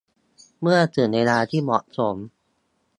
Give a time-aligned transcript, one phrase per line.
[0.61, 2.15] เมื่อถึงเวลาที่เหมาะสม